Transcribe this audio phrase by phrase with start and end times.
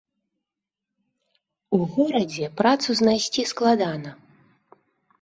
[1.79, 4.11] У горадзе працу знайсці складана.